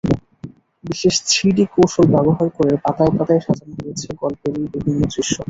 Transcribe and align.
বিশেষ 0.83 1.15
থ্রিডি 1.27 1.65
কৌশল 1.73 2.05
ব্যবহার 2.13 2.47
করে 2.57 2.73
পাতায় 2.83 3.13
পাতায় 3.17 3.41
সাজানো 3.45 3.73
হয়েছে 3.79 4.07
গল্পেরই 4.21 4.65
বিভিন্ন 4.73 5.01
দৃশ্য। 5.05 5.35